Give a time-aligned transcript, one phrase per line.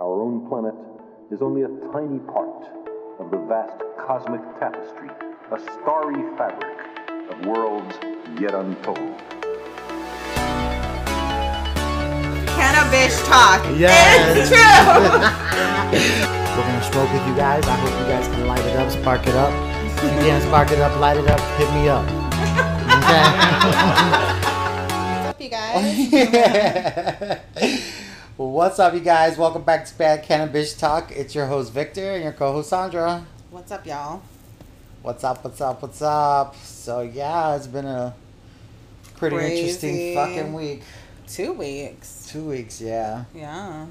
[0.00, 0.74] our own planet
[1.30, 2.64] is only a tiny part
[3.20, 5.10] of the vast cosmic tapestry,
[5.52, 6.78] a starry fabric
[7.30, 7.94] of worlds
[8.40, 9.18] yet untold.
[12.56, 13.60] Cannabis talk.
[13.76, 14.36] Yes.
[14.38, 14.88] It's true.
[16.56, 17.64] We're gonna smoke with you guys.
[17.66, 19.52] I hope you guys can light it up, spark it up.
[19.84, 22.06] If you can't spark it up, light it up, hit me up.
[23.04, 23.22] Okay.
[25.12, 25.50] What's up, you
[27.60, 27.96] guys?
[28.40, 29.36] What's up, you guys?
[29.36, 31.12] Welcome back to Bad Cannabis Talk.
[31.12, 33.26] It's your host Victor and your co-host Sandra.
[33.50, 34.22] What's up, y'all?
[35.02, 35.44] What's up?
[35.44, 35.82] What's up?
[35.82, 36.56] What's up?
[36.56, 38.14] So yeah, it's been a
[39.18, 39.60] pretty Crazy.
[39.60, 40.82] interesting fucking week.
[41.28, 42.28] Two weeks.
[42.30, 43.24] Two weeks, yeah.
[43.34, 43.84] Yeah.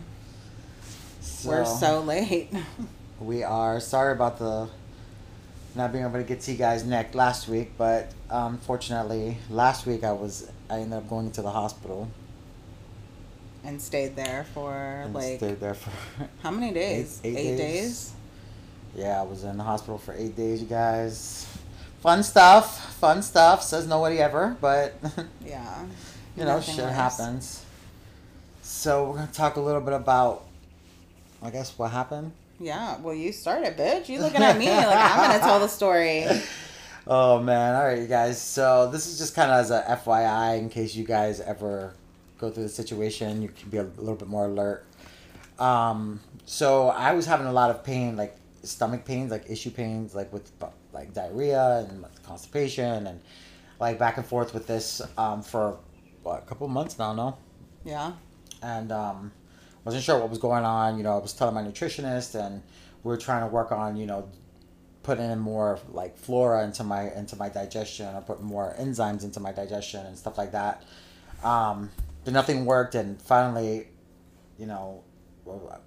[1.45, 2.51] We're so late.
[3.19, 4.67] We are sorry about the
[5.75, 10.03] not being able to get to you guys next last week, but unfortunately, last week
[10.03, 12.09] I was I ended up going into the hospital
[13.63, 14.73] and stayed there for
[15.03, 15.91] and like stayed there for
[16.43, 17.19] how many days?
[17.23, 17.57] eight days.
[17.57, 18.11] days.
[18.95, 20.61] yeah I was in the hospital for eight days.
[20.61, 21.47] You guys,
[22.01, 23.63] fun stuff, fun stuff.
[23.63, 24.95] Says nobody ever, but
[25.45, 25.85] Yeah.
[26.37, 26.93] you know shit worse.
[26.93, 27.65] happens.
[28.61, 30.45] So we're gonna talk a little bit about,
[31.41, 32.31] I guess what happened.
[32.59, 32.97] Yeah.
[32.99, 34.09] Well, you started, bitch.
[34.09, 36.25] You looking at me like I'm gonna tell the story.
[37.11, 38.39] Oh man, all right, you guys.
[38.39, 41.93] So this is just kind of as a FYI in case you guys ever
[42.39, 44.85] go through the situation, you can be a little bit more alert.
[45.59, 50.15] Um, so I was having a lot of pain, like stomach pains, like issue pains,
[50.15, 50.51] like with
[50.93, 53.21] like diarrhea and constipation, and
[53.79, 55.77] like back and forth with this um, for
[56.23, 57.37] what, a couple of months now, no?
[57.85, 58.13] Yeah.
[58.61, 59.31] and um,
[59.85, 60.97] wasn't sure what was going on.
[60.97, 62.61] You know, I was telling my nutritionist, and
[63.03, 64.29] we were trying to work on you know
[65.03, 69.39] putting in more like flora into my into my digestion, or putting more enzymes into
[69.39, 70.83] my digestion and stuff like that.
[71.43, 71.89] Um,
[72.23, 73.87] but nothing worked, and finally,
[74.57, 75.03] you know,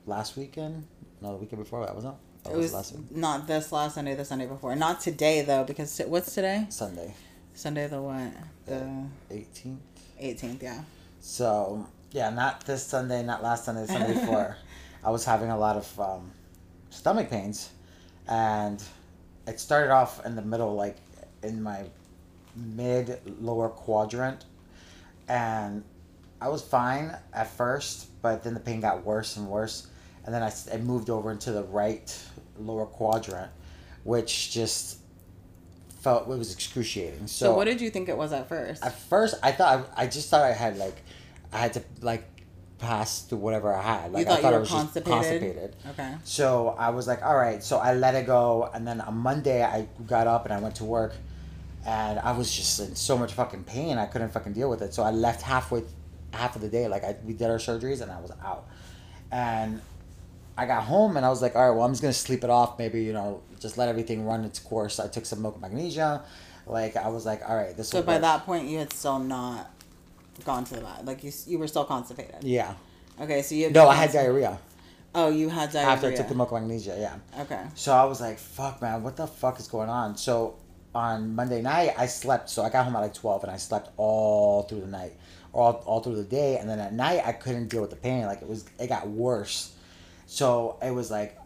[0.06, 0.86] last weekend,
[1.20, 2.16] no, the weekend before that wasn't.
[2.44, 4.74] That It was last week, not this last Sunday, the Sunday before.
[4.74, 6.66] Not today though, because t- what's today?
[6.70, 7.14] Sunday,
[7.54, 8.32] Sunday the what?
[8.66, 9.80] The eighteenth.
[10.20, 10.62] 18th.
[10.62, 10.82] Yeah.
[11.20, 14.56] So yeah, not this Sunday, not last Sunday, the Sunday before.
[15.04, 16.30] I was having a lot of um,
[16.90, 17.70] stomach pains,
[18.28, 18.82] and
[19.46, 20.96] it started off in the middle, like
[21.42, 21.84] in my
[22.54, 24.44] mid lower quadrant,
[25.28, 25.84] and
[26.42, 29.86] I was fine at first, but then the pain got worse and worse,
[30.24, 32.16] and then I, it moved over into the right
[32.58, 33.50] lower quadrant,
[34.04, 34.98] which just
[36.00, 37.26] felt it was excruciating.
[37.28, 38.84] So, what did you think it was at first?
[38.84, 40.96] At first, I thought I, I just thought I had like,
[41.52, 42.24] I had to like
[42.78, 44.12] pass through whatever I had.
[44.12, 45.12] Like thought I you thought were I was just constipated?
[45.12, 45.76] constipated.
[45.90, 46.14] Okay.
[46.24, 47.62] So I was like, all right.
[47.62, 50.74] So I let it go, and then on Monday I got up and I went
[50.76, 51.14] to work,
[51.86, 53.96] and I was just in so much fucking pain.
[53.98, 54.92] I couldn't fucking deal with it.
[54.94, 55.84] So I left halfway,
[56.32, 56.88] half of the day.
[56.88, 58.66] Like I, we did our surgeries, and I was out,
[59.30, 59.80] and
[60.56, 62.50] I got home and I was like, all right, well, I'm just gonna sleep it
[62.50, 62.78] off.
[62.78, 65.00] Maybe you know, just let everything run its course.
[65.00, 66.22] I took some milk magnesia.
[66.66, 67.88] Like I was like, all right, this.
[67.88, 68.22] So by work.
[68.22, 69.70] that point, you had still not
[70.44, 71.04] gone to the vet.
[71.04, 72.42] Like you, you were still constipated.
[72.42, 72.74] Yeah.
[73.20, 73.64] Okay, so you.
[73.64, 74.58] Had No, I had diarrhea
[75.14, 75.92] Oh, you had diarrhea.
[75.92, 76.96] after I took the milk magnesia.
[76.98, 77.42] Yeah.
[77.42, 77.62] Okay.
[77.74, 80.16] So I was like, fuck, man, what the fuck is going on?
[80.16, 80.56] So
[80.94, 82.48] on Monday night, I slept.
[82.48, 85.12] So I got home at like 12 and I slept all through the night,
[85.52, 86.56] all, all through the day.
[86.58, 88.24] And then at night, I couldn't deal with the pain.
[88.26, 89.74] Like it was, it got worse.
[90.26, 91.38] So it was like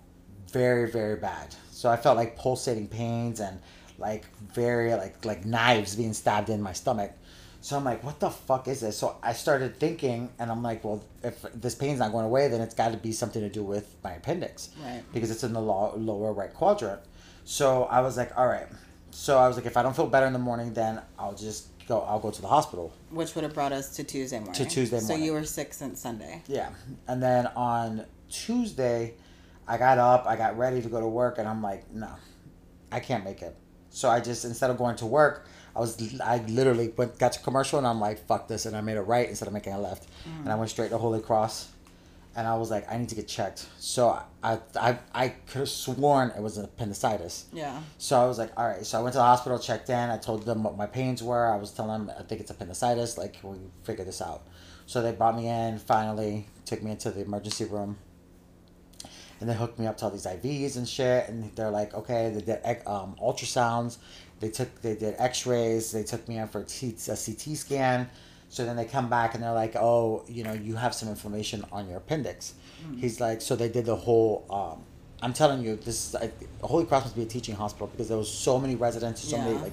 [0.52, 1.54] very, very bad.
[1.70, 3.60] So I felt like pulsating pains and
[3.98, 4.24] like
[4.54, 7.12] very, like, like knives being stabbed in my stomach.
[7.62, 8.96] So I'm like, what the fuck is this?
[8.96, 12.60] So I started thinking, and I'm like, well, if this pain's not going away, then
[12.60, 15.02] it's got to be something to do with my appendix Right.
[15.12, 17.00] because it's in the low, lower right quadrant.
[17.44, 18.68] So I was like, all right.
[19.10, 21.66] So I was like, if I don't feel better in the morning, then I'll just
[21.86, 22.00] go.
[22.00, 22.92] I'll go to the hospital.
[23.10, 24.54] Which would have brought us to Tuesday morning.
[24.54, 25.16] To Tuesday morning.
[25.16, 26.42] So you were sick since Sunday.
[26.46, 26.70] Yeah.
[27.08, 29.14] And then on Tuesday,
[29.68, 32.10] I got up, I got ready to go to work, and I'm like, no,
[32.92, 33.56] I can't make it.
[33.90, 37.40] So I just instead of going to work, I was I literally went got to
[37.40, 39.80] commercial, and I'm like, fuck this, and I made a right instead of making a
[39.80, 40.40] left, mm.
[40.40, 41.70] and I went straight to Holy Cross.
[42.36, 43.66] And I was like, I need to get checked.
[43.78, 44.08] So
[44.42, 47.46] I, I, I could have sworn it was appendicitis.
[47.50, 47.80] Yeah.
[47.96, 48.84] So I was like, all right.
[48.84, 50.10] So I went to the hospital, checked in.
[50.10, 51.50] I told them what my pains were.
[51.50, 53.16] I was telling them I think it's appendicitis.
[53.16, 54.42] Like we figure this out.
[54.84, 55.78] So they brought me in.
[55.78, 57.96] Finally, took me into the emergency room,
[59.40, 61.28] and they hooked me up to all these IVs and shit.
[61.28, 62.30] And they're like, okay.
[62.30, 63.96] They did um, ultrasounds.
[64.40, 65.90] They took they did X-rays.
[65.90, 68.10] They took me in for a, T- a CT scan.
[68.56, 71.62] So then they come back and they're like, oh, you know, you have some inflammation
[71.70, 72.54] on your appendix.
[72.98, 74.46] He's like, so they did the whole.
[74.48, 74.82] Um,
[75.20, 76.32] I'm telling you, this is like,
[76.62, 79.58] Holy Cross must be a teaching hospital because there was so many residents, so many
[79.58, 79.72] like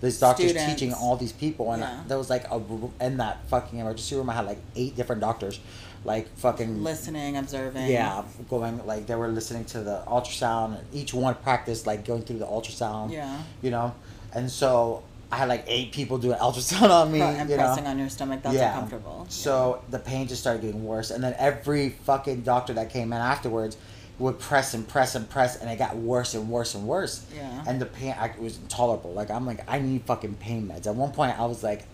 [0.00, 0.72] these doctors Students.
[0.74, 2.02] teaching all these people, and Yeah.
[2.08, 2.60] there was like a
[3.00, 4.28] in that fucking emergency room.
[4.30, 5.60] I had like eight different doctors,
[6.04, 7.86] like fucking Listening, observing.
[7.86, 10.78] yeah, going like they were listening to the ultrasound.
[10.78, 13.12] and Each one practiced like going through the ultrasound.
[13.12, 13.42] Yeah.
[13.62, 13.94] You know,
[14.34, 17.20] and so I had like eight people doing ultrasound on me.
[17.20, 17.64] And you know?
[17.64, 19.26] pressing on your stomach, that's uncomfortable.
[19.28, 23.18] So the pain just started getting worse, and then every fucking doctor that came in
[23.18, 23.76] afterwards
[24.18, 27.24] would press and press and press, and it got worse and worse and worse.
[27.34, 27.64] Yeah.
[27.66, 29.12] And the pain, I, it was intolerable.
[29.12, 30.86] Like I'm like, I need fucking pain meds.
[30.86, 31.84] At one point, I was like,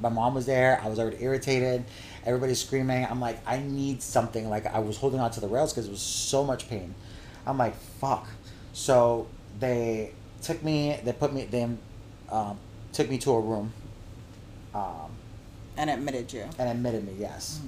[0.00, 0.80] my mom was there.
[0.82, 1.84] I was already irritated.
[2.24, 3.06] Everybody's screaming.
[3.08, 4.48] I'm like, I need something.
[4.48, 6.94] Like I was holding on to the rails because it was so much pain.
[7.46, 8.26] I'm like, fuck.
[8.72, 9.26] So
[9.58, 10.12] they
[10.42, 11.00] took me.
[11.02, 11.46] They put me.
[11.46, 11.68] They
[12.30, 12.58] um,
[12.92, 13.72] took me to a room.
[14.74, 15.10] Um,
[15.76, 16.44] and admitted you.
[16.58, 17.60] and admitted me, yes.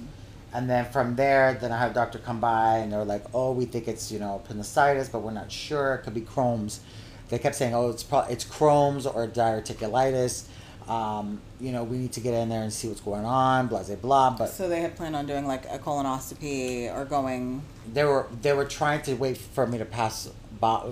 [0.53, 3.23] And then from there, then I had a doctor come by, and they were like,
[3.33, 5.95] "Oh, we think it's you know appendicitis, but we're not sure.
[5.95, 6.81] It could be Crohn's."
[7.29, 10.43] They kept saying, "Oh, it's pro- it's Crohn's or diverticulitis."
[10.91, 13.67] Um, you know, we need to get in there and see what's going on.
[13.67, 14.29] Blah blah blah.
[14.31, 17.61] But So they had planned on doing like a colonoscopy or going.
[17.93, 20.29] they were they were trying to wait for me to pass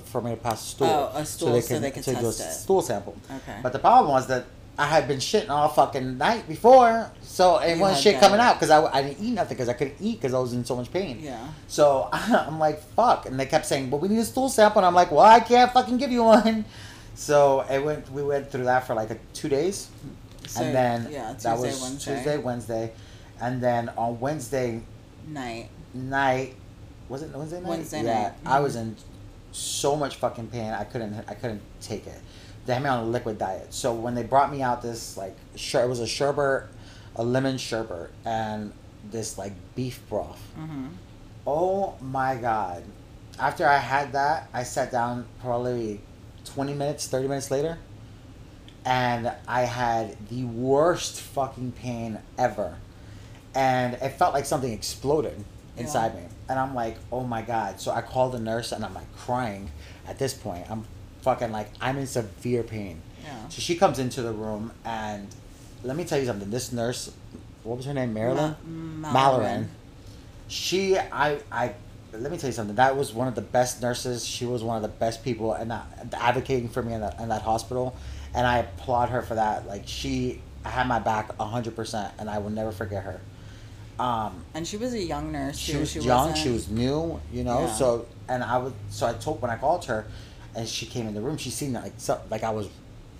[0.05, 0.87] for me to pass a stool.
[0.87, 2.33] Oh, a stool so they could to do a it.
[2.33, 3.15] stool sample.
[3.29, 3.59] Okay.
[3.61, 4.45] But the problem was that
[4.77, 8.21] I had been shitting all fucking night before, so it You wasn't shit that.
[8.23, 10.53] coming out because I, I didn't eat nothing because I couldn't eat because I was
[10.53, 11.19] in so much pain.
[11.21, 11.45] Yeah.
[11.67, 14.85] So I'm like, fuck, and they kept saying, "But we need a stool sample," and
[14.87, 16.63] I'm like, "Well, I can't fucking give you one."
[17.15, 18.11] So it went.
[18.11, 19.89] We went through that for like a, two days,
[20.47, 22.15] So, and then yeah, that was Wednesday.
[22.15, 22.91] Tuesday, Wednesday,
[23.41, 24.81] and then on Wednesday
[25.27, 25.69] Night.
[25.93, 26.55] night
[27.09, 27.69] was it Wednesday night?
[27.69, 28.33] Wednesday yeah, night.
[28.45, 28.63] I Mhm.
[28.63, 28.95] was in
[29.51, 30.71] so much fucking pain.
[30.71, 31.13] I couldn't.
[31.27, 32.19] I couldn't take it.
[32.65, 33.73] They had me on a liquid diet.
[33.73, 36.65] So when they brought me out this like, sher- it was a sherbet,
[37.15, 38.71] a lemon sherbet, and
[39.11, 40.41] this like beef broth.
[40.57, 40.87] Mm-hmm.
[41.47, 42.83] Oh my god!
[43.39, 46.01] After I had that, I sat down probably
[46.59, 47.77] twenty minutes, thirty minutes later,
[48.83, 52.75] and I had the worst fucking pain ever,
[53.55, 55.41] and it felt like something exploded
[55.77, 57.79] inside me, and I'm like, oh my god!
[57.79, 59.71] So I called the nurse, and I'm like crying.
[60.05, 60.83] At this point, I'm
[61.21, 63.01] fucking like I'm in severe pain.
[63.23, 63.47] Yeah.
[63.47, 65.29] So she comes into the room, and
[65.85, 66.49] let me tell you something.
[66.49, 67.09] This nurse,
[67.63, 68.13] what was her name?
[68.13, 68.55] Marilyn.
[68.65, 69.67] Ma- Malloran.
[70.49, 71.73] She, I, I.
[72.13, 72.75] Let me tell you something.
[72.75, 74.25] That was one of the best nurses.
[74.25, 75.71] She was one of the best people, and
[76.13, 77.95] advocating for me in that in that hospital,
[78.33, 79.67] and I applaud her for that.
[79.67, 83.21] Like she had my back hundred percent, and I will never forget her.
[84.03, 85.57] Um, And she was a young nurse.
[85.57, 85.79] she too.
[85.81, 86.29] was she young.
[86.29, 87.19] wasn't- She was new.
[87.31, 87.61] You know.
[87.61, 87.73] Yeah.
[87.73, 90.05] So and I was so I told when I called her,
[90.55, 91.37] and she came in the room.
[91.37, 92.69] She seen that like so, like I was,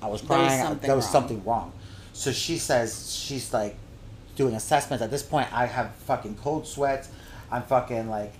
[0.01, 0.79] I was There was crying.
[0.79, 1.11] there was wrong.
[1.11, 1.71] something wrong.
[2.13, 3.75] So she says she's like
[4.35, 5.03] doing assessments.
[5.03, 7.09] At this point, I have fucking cold sweats.
[7.51, 8.33] I'm fucking like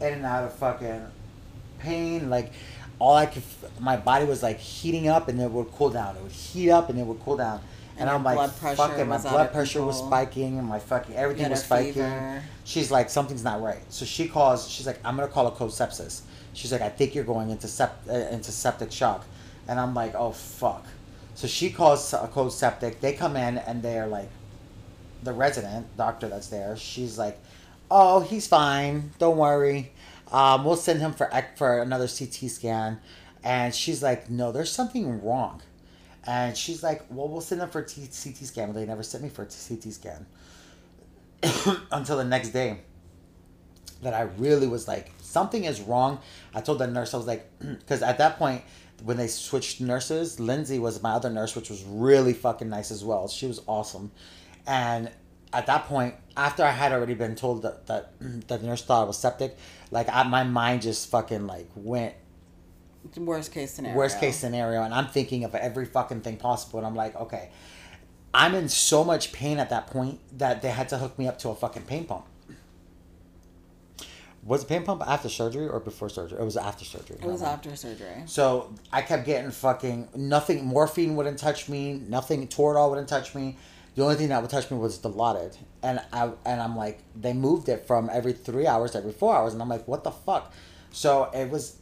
[0.00, 1.04] in and out of fucking
[1.78, 2.30] pain.
[2.30, 2.52] Like
[2.98, 3.42] all I could,
[3.80, 6.16] my body was like heating up and then it would cool down.
[6.16, 7.60] It would heat up and it would cool down.
[7.96, 8.36] And, And I'm like,
[8.76, 11.92] fucking, my blood pressure was spiking and my fucking everything was spiking.
[11.94, 12.42] fever.
[12.64, 13.82] She's like, something's not right.
[13.88, 14.68] So she calls.
[14.68, 16.22] She's like, I'm gonna call a code sepsis.
[16.54, 19.24] She's like, I think you're going into sept- uh, into septic shock,
[19.68, 20.84] and I'm like, oh fuck.
[21.36, 23.00] So she calls a cold septic.
[23.00, 24.28] They come in and they're like,
[25.22, 26.76] the resident doctor that's there.
[26.76, 27.38] She's like,
[27.94, 29.12] oh, he's fine.
[29.18, 29.92] Don't worry.
[30.32, 33.00] Um, we'll send him for for another CT scan.
[33.44, 35.62] And she's like, no, there's something wrong.
[36.26, 38.68] And she's like, well, we'll send him for a CT scan.
[38.72, 40.26] But they never sent me for a CT scan
[41.92, 42.78] until the next day
[44.02, 46.18] that I really was like, something is wrong.
[46.52, 48.62] I told the nurse, I was like, because at that point,
[49.04, 53.04] when they switched nurses, Lindsay was my other nurse, which was really fucking nice as
[53.04, 53.28] well.
[53.28, 54.10] She was awesome.
[54.66, 55.10] And
[55.54, 58.12] at that point, after I had already been told that, that,
[58.48, 59.56] that the nurse thought I was septic,
[59.90, 62.14] like I, my mind just fucking like went
[63.16, 63.98] Worst case scenario.
[63.98, 67.50] worst case scenario and i'm thinking of every fucking thing possible and i'm like okay.
[68.32, 71.38] I'm in so much pain at that point that they had to hook me up
[71.40, 72.24] to a fucking pain pump.
[74.42, 76.40] Was the pain pump after surgery or before surgery?
[76.40, 77.18] It was after surgery.
[77.22, 78.22] It was after surgery.
[78.26, 83.56] so i kept getting fucking nothing morphine wouldn't touch me nothing toradol wouldn't touch me
[83.94, 87.32] the only thing that would touch me was dilaudid and i and i'm like they
[87.32, 90.10] moved it from every three hours to every four hours and i'm like what the
[90.10, 90.52] fuck
[90.90, 91.78] so it was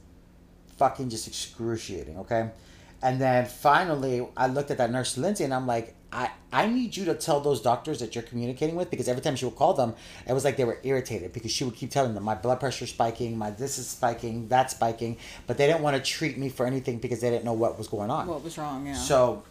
[0.82, 2.50] fucking just excruciating, okay?
[3.02, 6.96] And then finally, I looked at that nurse Lindsay, and I'm like, I I need
[6.96, 9.74] you to tell those doctors that you're communicating with because every time she would call
[9.74, 9.94] them,
[10.26, 12.86] it was like they were irritated because she would keep telling them my blood pressure
[12.86, 15.16] spiking, my this is spiking, that's spiking,
[15.46, 17.88] but they didn't want to treat me for anything because they didn't know what was
[17.88, 18.26] going on.
[18.26, 18.86] What was wrong?
[18.86, 18.94] Yeah.
[18.94, 19.42] So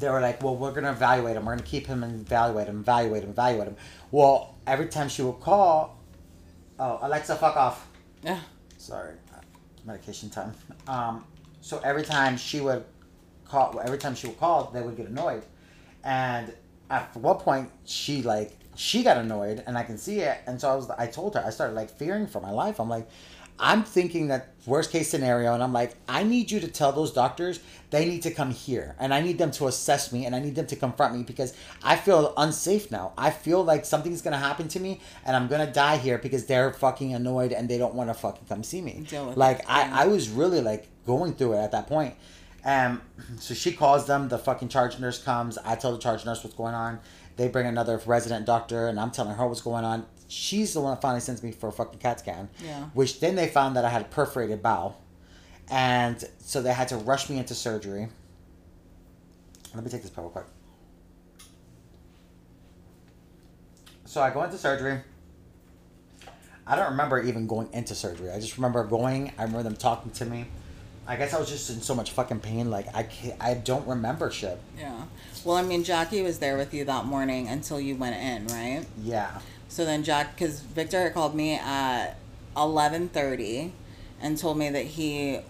[0.00, 1.44] they were like, well, we're going to evaluate him.
[1.44, 3.76] We're going to keep him and evaluate him, evaluate him, evaluate him.
[4.10, 5.98] Well, every time she would call,
[6.78, 7.88] oh, Alexa, fuck off.
[8.22, 8.40] yeah.
[8.78, 9.14] Sorry,
[9.84, 10.52] medication time.
[10.86, 11.24] Um,
[11.60, 12.84] so every time she would
[13.44, 15.42] call, every time she would call, they would get annoyed.
[16.04, 16.52] And
[16.90, 20.38] at one point, she like she got annoyed and I can see it.
[20.46, 22.78] And so I was, I told her, I started like fearing for my life.
[22.78, 23.08] I'm like,
[23.58, 27.12] I'm thinking that worst case scenario, and I'm like, I need you to tell those
[27.12, 27.60] doctors
[27.90, 30.54] they need to come here, and I need them to assess me, and I need
[30.54, 33.12] them to confront me because I feel unsafe now.
[33.16, 36.72] I feel like something's gonna happen to me, and I'm gonna die here because they're
[36.72, 39.04] fucking annoyed and they don't want to fucking come see me.
[39.36, 40.04] Like it, I.
[40.04, 42.14] I was really like going through it at that point.
[42.64, 43.00] Um,
[43.38, 44.28] so she calls them.
[44.28, 45.56] The fucking charge nurse comes.
[45.58, 46.98] I tell the charge nurse what's going on.
[47.36, 50.06] They bring another resident doctor, and I'm telling her what's going on.
[50.28, 52.48] She's the one that finally sends me for a fucking CAT scan.
[52.64, 52.86] Yeah.
[52.94, 55.00] Which then they found that I had a perforated bowel,
[55.70, 58.08] and so they had to rush me into surgery.
[59.74, 60.46] Let me take this pill real quick.
[64.04, 65.00] So I go into surgery.
[66.66, 68.30] I don't remember even going into surgery.
[68.30, 69.32] I just remember going.
[69.38, 70.46] I remember them talking to me.
[71.06, 72.70] I guess I was just in so much fucking pain.
[72.70, 74.58] Like I can't, I don't remember shit.
[74.76, 75.02] Yeah.
[75.44, 78.84] Well, I mean, Jackie was there with you that morning until you went in, right?
[79.02, 79.38] Yeah.
[79.76, 82.16] So then Jack, because Victor had called me at
[82.56, 83.74] eleven thirty,
[84.22, 85.40] and told me that he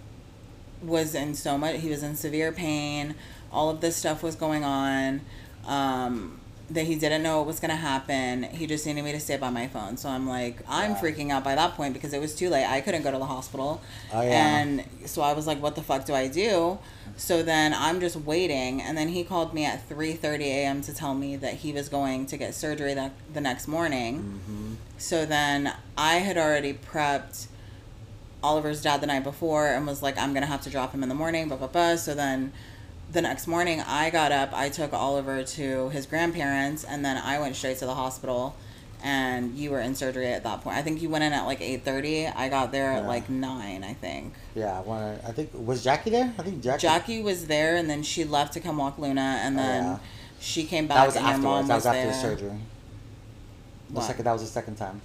[0.83, 1.77] was in so much.
[1.77, 3.15] He was in severe pain.
[3.53, 5.21] All of this stuff was going on.
[5.65, 8.43] Um, that he didn't know what was gonna happen.
[8.43, 9.97] He just needed me to stay by my phone.
[9.97, 11.01] So I'm like, I'm Yeah.
[11.01, 12.67] freaking out by that point because it was too late.
[12.67, 13.81] I couldn't go to the hospital.
[14.13, 14.59] Oh, yeah.
[14.59, 16.79] And so I was like, what the fuck do I do?
[17.17, 20.83] So then I'm just waiting, and then he called me at 3:30 a.m.
[20.83, 24.19] to tell me that he was going to get surgery that the next morning.
[24.19, 24.75] Mm-hmm.
[24.99, 27.47] So then I had already prepped
[28.43, 31.09] Oliver's dad the night before and was like, I'm gonna have to drop him in
[31.09, 31.97] the morning, blah blah blah.
[31.97, 32.53] So then
[33.13, 37.39] the next morning I got up, I took Oliver to his grandparents, and then I
[37.39, 38.55] went straight to the hospital.
[39.05, 40.77] And you were in surgery at that point.
[40.79, 42.27] I think you went in at like eight thirty.
[42.27, 43.85] I got there at like nine.
[43.85, 44.33] I think.
[44.55, 44.81] Yeah.
[44.81, 46.33] I I think was Jackie there?
[46.39, 46.81] I think Jackie.
[46.81, 49.99] Jackie was there, and then she left to come walk Luna, and Oh, then yeah.
[50.41, 51.69] she came back, That was and mom afterwards.
[51.69, 52.07] That was, was after there.
[52.07, 52.15] the
[52.49, 52.59] surgery.
[53.91, 54.05] The What?
[54.05, 54.25] second.
[54.25, 55.01] That was the second time.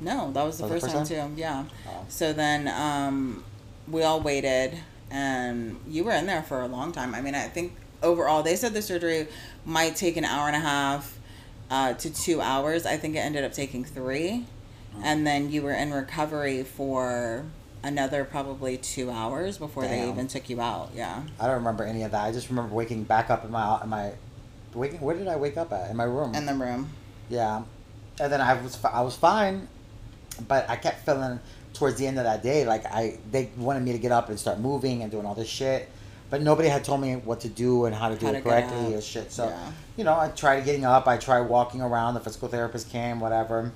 [0.00, 1.40] No, that was the Was it first, first time, too.
[1.40, 1.64] Yeah.
[1.88, 2.04] Oh.
[2.08, 3.44] So then um,
[3.88, 4.78] we all waited,
[5.12, 7.14] and you were in there for a long time.
[7.14, 9.28] I mean, I think overall they said the surgery
[9.64, 11.18] might take an hour and a half
[11.70, 12.86] uh, to two hours.
[12.86, 14.46] I think it ended up taking three,
[15.04, 17.44] and then you were in recovery for
[17.84, 20.90] another probably two hours before they even took you out.
[20.94, 21.22] Yeah.
[21.38, 22.24] I don't remember any of that.
[22.24, 24.12] I just remember waking back up in my in my
[24.72, 25.00] waking.
[25.00, 25.90] Where did I wake up at?
[25.90, 26.34] In my room.
[26.34, 26.88] In the room.
[27.28, 27.62] Yeah,
[28.18, 29.68] and then I was I was fine,
[30.48, 31.38] but I kept feeling
[31.74, 34.38] towards the end of that day like I they wanted me to get up and
[34.38, 35.88] start moving and doing all this shit,
[36.30, 38.42] but nobody had told me what to do and how to do How it get
[38.44, 39.32] correctly and shit.
[39.32, 39.72] So Yeah.
[39.96, 41.06] you know I tried getting up.
[41.06, 42.14] I tried walking around.
[42.14, 43.72] The physical therapist came, whatever.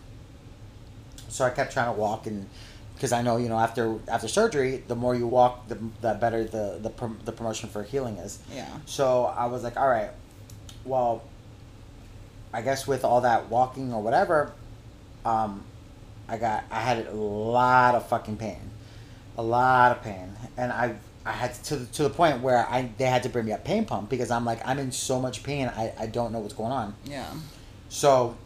[1.29, 2.47] So I kept trying to walk and.
[2.95, 6.45] Because I know, you know, after after surgery, the more you walk, the, the better
[6.45, 8.39] the the, prom- the promotion for healing is.
[8.51, 8.67] Yeah.
[8.87, 10.09] So I was like, all right,
[10.87, 11.23] well,
[12.55, 14.53] I guess with all that walking or whatever,
[15.27, 15.63] um,
[16.29, 18.61] I got I had a lot of fucking pain,
[19.39, 23.07] a lot of pain, and I I had to to the point where I they
[23.07, 25.69] had to bring me a pain pump because I'm like I'm in so much pain
[25.69, 26.95] I I don't know what's going on.
[27.05, 27.27] Yeah.
[27.89, 28.37] So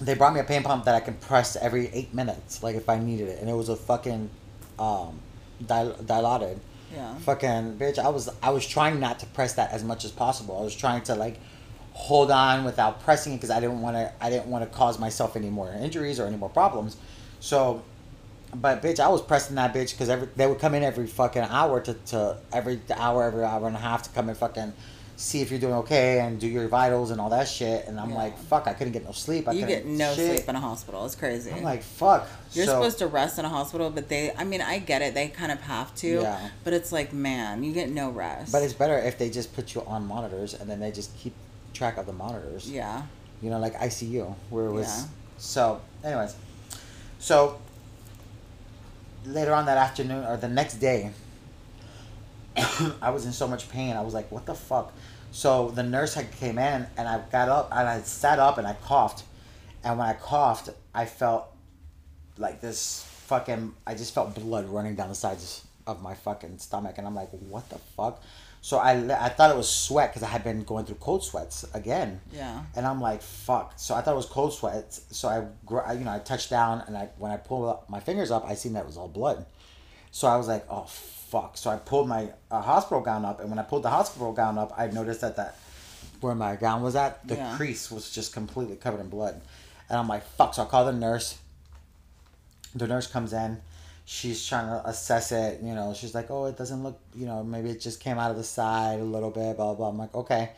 [0.00, 2.88] they brought me a pain pump that I can press every eight minutes, like if
[2.88, 4.28] I needed it, and it was a fucking
[4.78, 5.18] um,
[5.66, 6.58] dil- dilaudid
[6.94, 7.14] Yeah.
[7.18, 10.56] fucking bitch i was i was trying not to press that as much as possible
[10.58, 11.36] i was trying to like
[12.06, 14.98] hold on without pressing it because i didn't want to i didn't want to cause
[15.00, 16.96] myself any more injuries or any more problems
[17.40, 17.82] so
[18.54, 21.42] but bitch i was pressing that bitch because every they would come in every fucking
[21.42, 24.72] hour to, to every hour every hour and a half to come and fucking
[25.16, 28.10] see if you're doing okay and do your vitals and all that shit and i'm
[28.10, 28.16] Yeah.
[28.16, 30.36] like fuck i couldn't get no sleep I You get no shit.
[30.36, 31.04] sleep in a hospital.
[31.04, 31.50] It's crazy.
[31.50, 34.62] i'm like fuck You're So- supposed to rest in a hospital, but they, I mean,
[34.62, 35.12] I get it.
[35.14, 36.06] They kind of have to.
[36.22, 36.48] Yeah.
[36.64, 38.52] But it's like, man, you get no rest.
[38.52, 41.34] but it's better if they just put you on monitors and then they just keep
[41.78, 43.02] track of the monitors Yeah.
[43.40, 44.86] you know, like ICU, where it was.
[44.86, 45.04] Yeah.
[45.38, 46.34] So, anyways,
[47.20, 47.58] so
[49.24, 51.10] later on that afternoon or the next day,
[53.00, 53.96] I was in so much pain.
[53.96, 54.92] I was like, "What the fuck?"
[55.30, 58.66] So the nurse had came in, and I got up and I sat up and
[58.66, 59.22] I coughed,
[59.84, 61.44] and when I coughed, I felt
[62.36, 63.74] like this fucking.
[63.86, 67.30] I just felt blood running down the sides of my fucking stomach, and I'm like,
[67.30, 68.20] "What the fuck?"
[68.60, 68.92] So I,
[69.24, 72.20] I thought it was sweat because I had been going through cold sweats again.
[72.32, 72.62] Yeah.
[72.76, 73.74] And I'm like, fuck.
[73.76, 74.92] So I thought it was cold sweat.
[75.10, 78.30] So I, you know, I touched down, and I when I pulled up my fingers
[78.30, 79.46] up, I seen that it was all blood.
[80.10, 81.56] So I was like, oh fuck.
[81.56, 84.58] So I pulled my uh, hospital gown up, and when I pulled the hospital gown
[84.58, 85.56] up, I noticed that that
[86.20, 87.56] where my gown was at, the Yeah.
[87.56, 89.40] crease was just completely covered in blood.
[89.88, 90.52] And I'm like, fuck.
[90.54, 91.38] So I call the nurse.
[92.74, 93.60] The nurse comes in.
[94.10, 95.60] She's trying to assess it.
[95.62, 98.30] You know, she's like, oh, it doesn't look, you know, maybe it just came out
[98.30, 99.90] of the side a little bit, blah, blah.
[99.90, 100.48] I'm like, okay.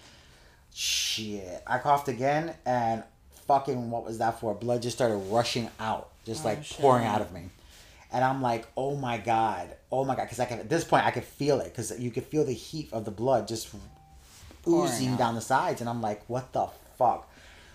[0.73, 1.61] Shit.
[1.66, 3.02] I coughed again and
[3.49, 4.54] fucking what was that for?
[4.54, 6.78] Blood just started rushing out, just Oh, like shit.
[6.78, 7.49] pouring out of me.
[8.12, 11.04] And I'm like, oh my god, oh my god, because I can at this point
[11.04, 13.69] I could feel it because you could feel the heat of the blood just
[14.62, 15.19] Pouring oozing out.
[15.19, 16.66] down the sides, and I'm like, what the
[16.99, 17.28] fuck?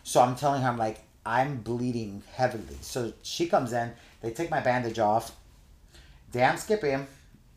[0.03, 2.77] So I'm telling her, I'm like, I'm bleeding heavily.
[2.81, 3.91] So she comes in,
[4.21, 5.35] they take my bandage off.
[6.31, 6.95] Damn Skippy,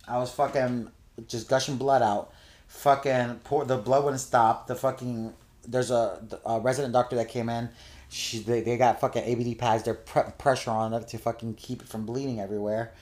[0.06, 0.90] I was fucking
[1.26, 2.32] just gushing blood out.
[2.68, 4.66] Fucking pour the blood wouldn't stop.
[4.66, 5.34] The fucking
[5.66, 7.68] there's a, a resident doctor that came in.
[8.08, 9.82] She they, they got fucking ABD pads.
[9.82, 12.92] They're pre- pressure on it to fucking keep it from bleeding everywhere.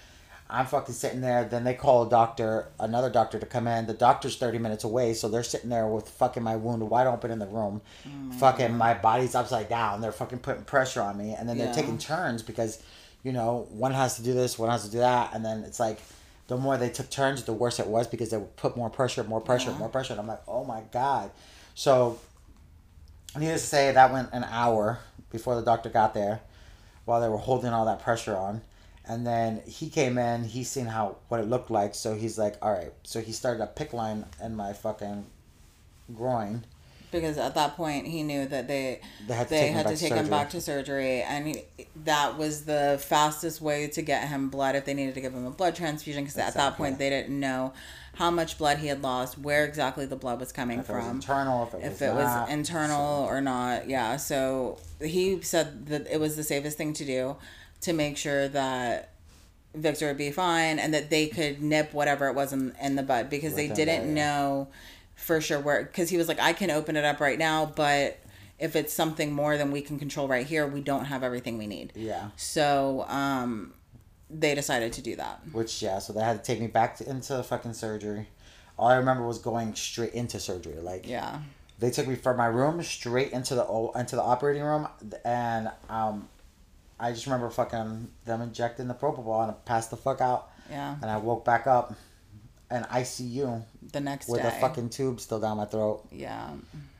[0.48, 1.44] I'm fucking sitting there.
[1.44, 3.86] Then they call a doctor, another doctor to come in.
[3.86, 7.32] The doctor's 30 minutes away, so they're sitting there with fucking my wound wide open
[7.32, 7.80] in the room.
[8.08, 8.34] Mm.
[8.34, 10.00] fucking my body's upside down.
[10.00, 11.34] They're fucking putting pressure on me.
[11.34, 12.80] And then they're taking turns because,
[13.26, 15.34] you know, one has to do this, one has to do that.
[15.34, 15.98] And then it's like,
[16.46, 19.24] the more they took turns, the worse it was because they would put more pressure,
[19.24, 19.78] more pressure, Yeah.
[19.78, 20.12] more pressure.
[20.12, 21.32] And I'm like, oh my God.
[21.74, 22.20] So,
[23.36, 26.40] needless to say, that went an hour before the doctor got there
[27.04, 28.60] while they were holding all that pressure on.
[29.04, 32.54] And then he came in, he seen how what it looked like, so he's like,
[32.62, 32.92] all right.
[33.02, 35.26] So he started a PICC line in my fucking
[36.14, 36.64] groin.
[37.10, 39.84] Because at that point he knew that they They had to they take him had
[39.84, 40.30] back to take him surgery.
[40.30, 41.64] back to surgery and he,
[42.04, 45.46] that was the fastest way to get him blood if they needed to give him
[45.46, 47.72] a blood transfusion because at that point they didn't know
[48.14, 51.04] how much blood he had lost where exactly the blood was coming If it was
[51.04, 52.48] from internal, if it if was it was not.
[52.50, 57.36] internal or not yeah so he said that it was the safest thing to do
[57.82, 59.10] to make sure that
[59.74, 63.02] Victor would be fine and that they could nip whatever it was in, in the
[63.02, 64.12] butt because they didn't there, yeah.
[64.14, 64.68] know
[65.16, 68.18] for sure where because he was like I can open it up right now but
[68.58, 71.66] if it's something more than we can control right here we don't have everything we
[71.66, 72.28] need Yeah.
[72.36, 73.74] so um
[74.30, 77.08] they decided to do that Which yeah, so they had to take me back to,
[77.08, 78.28] into the fucking surgery.
[78.78, 80.76] All I remember was going straight into surgery.
[80.80, 81.40] Like yeah
[81.78, 84.88] they took me from my room straight into the into the operating room,
[85.24, 86.26] and um,
[86.98, 90.96] I just remember fucking them injecting the propofol and I passed the fuck out, yeah
[91.02, 91.94] and I woke back up,
[92.70, 96.06] in ICU the next with day a fucking tube still down my throat.
[96.10, 96.50] yeah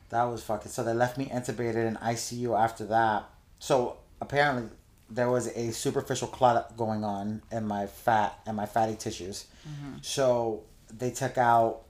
[0.09, 0.71] That was fucking.
[0.71, 3.29] So they left me intubated in ICU after that.
[3.59, 4.69] So apparently
[5.09, 9.45] there was a superficial clot going on in my fat and my fatty tissues.
[9.67, 9.97] Mm-hmm.
[10.01, 10.63] So
[10.97, 11.81] they took out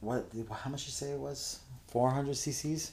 [0.00, 0.26] what?
[0.50, 1.60] How much you say it was?
[1.88, 2.92] Four hundred cc's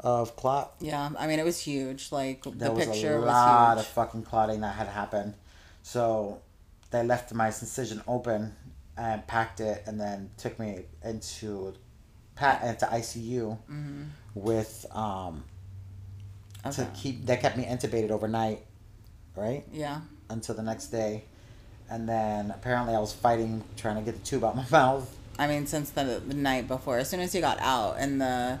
[0.00, 0.74] of clot.
[0.80, 3.76] yeah I mean it was huge like There the was picture a was a lot
[3.76, 5.34] huge of fucking clotting that had happened.
[5.82, 6.40] So
[6.90, 8.54] they left my incision open
[8.96, 11.74] and packed it, and then took me into
[12.34, 14.02] pat into ICU Mm-hmm.
[14.34, 15.44] with um
[16.64, 16.76] okay.
[16.84, 18.60] to keep they kept me intubated overnight,
[19.34, 21.24] right yeah until the next day,
[21.88, 25.16] and then apparently I was fighting trying to get the tube out of my mouth.
[25.38, 28.58] I mean, since the, the night before, as soon as he got out and the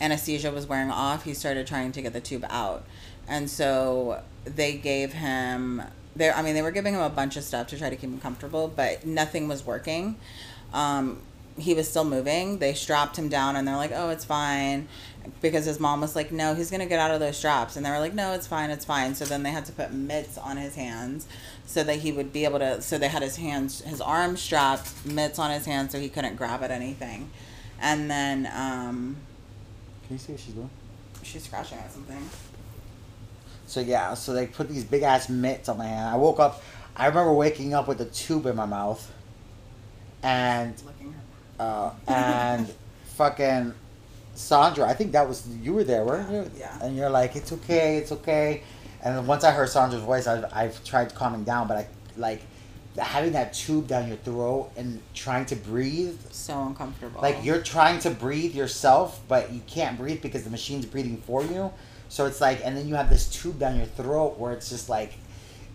[0.00, 2.84] anesthesia was wearing off, he started trying to get the tube out.
[3.26, 5.82] And so they gave him,
[6.16, 8.10] they, I mean, they were giving him a bunch of stuff to try to keep
[8.10, 10.16] him comfortable, but nothing was working.
[10.72, 11.20] Um,
[11.58, 12.58] he was still moving.
[12.58, 14.88] They strapped him down and they're like, oh, it's fine.
[15.42, 17.76] Because his mom was like, no, he's going to get out of those straps.
[17.76, 19.14] And they were like, no, it's fine, it's fine.
[19.14, 21.26] So then they had to put mitts on his hands
[21.66, 22.80] so that he would be able to.
[22.80, 26.36] So they had his hands, his arms strapped, mitts on his hands so he couldn't
[26.36, 27.30] grab at anything.
[27.80, 29.16] And then um,
[30.06, 30.70] Can you see what she's doing?
[31.22, 32.28] she's scratching at something.
[33.70, 36.08] So yeah, so they put these big ass mitts on my hand.
[36.08, 36.60] I woke up.
[36.96, 39.12] I remember waking up with a tube in my mouth,
[40.24, 40.74] and
[41.60, 42.66] uh, and
[43.14, 43.72] fucking
[44.34, 44.88] Sandra.
[44.88, 46.50] I think that was you were there, weren't you?
[46.58, 46.76] Yeah.
[46.82, 48.64] And you're like, it's okay, it's okay.
[49.04, 52.42] And once I heard Sandra's voice, I I've tried calming down, but I like
[52.98, 56.18] having that tube down your throat and trying to breathe.
[56.32, 57.20] so uncomfortable.
[57.22, 61.44] Like you're trying to breathe yourself, but you can't breathe because the machine's breathing for
[61.44, 61.72] you.
[62.10, 64.88] So it's like, and then you have this tube down your throat where it's just
[64.88, 65.12] like,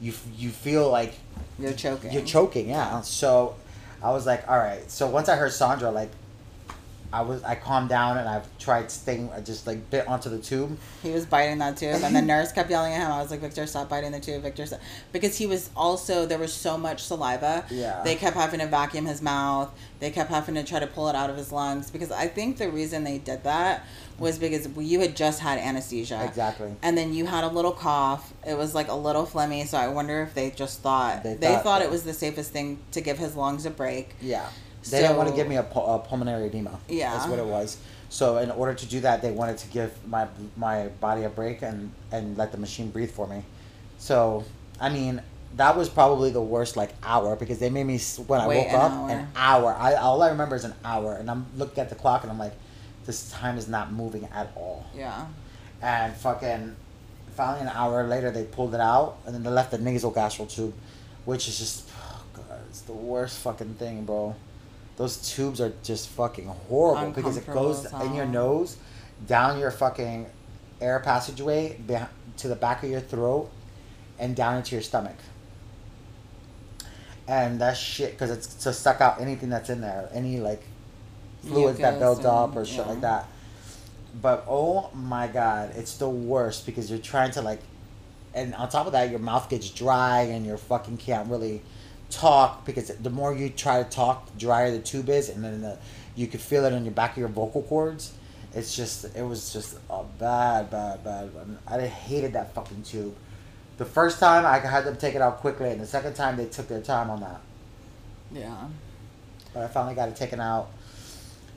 [0.01, 1.15] you you feel like
[1.57, 2.11] you're choking.
[2.11, 2.99] you're choking, yeah.
[3.01, 3.55] So
[4.03, 4.91] I was like, all right.
[4.91, 6.11] So once I heard Sandra, like,
[7.15, 9.29] I was I calmed down and I've tried staying.
[9.33, 10.77] I just like bit onto the tube.
[11.01, 13.11] He was biting that tube, and the nurse kept yelling at him.
[13.11, 14.81] I was like, "Victor, stop biting the tube, Victor!" Stop.
[15.13, 17.65] Because he was also there was so much saliva.
[17.71, 18.01] Yeah.
[18.03, 19.71] They kept having to vacuum his mouth.
[19.99, 22.57] They kept having to try to pull it out of his lungs because I think
[22.57, 23.85] the reason they did that
[24.19, 26.21] was because you had just had anesthesia.
[26.25, 26.75] Exactly.
[26.81, 28.33] And then you had a little cough.
[28.45, 31.47] It was like a little phlegmy, so I wonder if they just thought They they,
[31.47, 34.15] thought thought, it was the safest thing to give his lungs a break.
[34.21, 34.49] Yeah.
[34.91, 36.79] They didn't want to give me a, pul- a pulmonary edema.
[36.87, 37.11] Yeah.
[37.13, 37.77] That's what it was.
[38.09, 41.61] So in order to do that, they wanted to give my my body a break
[41.63, 43.43] and and let the machine breathe for me.
[43.97, 44.43] So
[44.79, 45.21] I mean.
[45.57, 48.75] That was probably the worst like hour because they made me when I woke an
[48.75, 49.09] up hour.
[49.09, 49.73] an hour.
[49.73, 52.37] I all I remember is an hour, and I'm looking at the clock and I'm
[52.37, 52.51] like,
[53.05, 54.85] this time is not moving at all.
[54.93, 55.27] Yeah.
[55.81, 56.75] and fucking
[57.37, 60.49] finally, an hour later, they pulled it out, and then they left the nasal gastral
[60.53, 60.73] tube,
[61.23, 64.35] which is just, oh god, it's the worst fucking thing, bro.
[64.97, 68.77] Those tubes are just fucking horrible because it goes in your nose,
[69.27, 70.27] down your fucking
[70.79, 73.49] air passageway, beh- to the back of your throat,
[74.19, 75.17] and down into your stomach.
[77.27, 80.63] And that shit, because it's to suck out anything that's in there, any like
[81.41, 82.91] fluids that build up and- or shit yeah.
[82.91, 83.27] like that.
[84.21, 87.59] But oh my god, it's the worst because you're trying to like,
[88.33, 91.61] and on top of that, your mouth gets dry and you fucking can't really
[92.09, 95.61] talk because the more you try to talk, the drier the tube is, and then
[95.61, 95.77] the,
[96.15, 98.13] you could feel it on your back of your vocal cords.
[98.53, 101.59] It's just, it was just a bad, bad, bad one.
[101.67, 103.15] I hated that fucking tube.
[103.77, 106.45] The first time I had them take it out quickly, and the second time they
[106.45, 107.41] took their time on that.
[108.31, 108.67] Yeah.
[109.53, 110.69] But I finally got it taken out.